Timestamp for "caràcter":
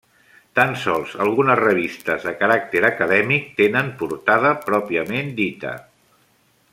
2.39-2.81